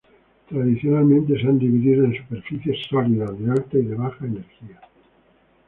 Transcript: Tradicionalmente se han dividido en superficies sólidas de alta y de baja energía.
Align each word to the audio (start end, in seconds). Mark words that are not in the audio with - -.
Tradicionalmente 0.49 1.39
se 1.39 1.47
han 1.47 1.59
dividido 1.59 2.05
en 2.05 2.15
superficies 2.17 2.87
sólidas 2.89 3.37
de 3.37 3.51
alta 3.51 3.77
y 3.77 3.83
de 3.83 3.93
baja 3.93 4.25
energía. 4.25 4.81